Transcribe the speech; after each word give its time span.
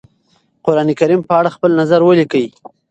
قرآنکريم 0.65 1.21
په 1.27 1.33
اړه 1.39 1.49
خپل 1.55 1.71
نظر 1.81 1.99
وليکی؟ 2.03 2.45